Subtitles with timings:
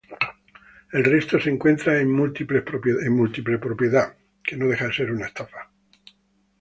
[0.91, 4.15] El resto se encuentran en múltiples propiedad.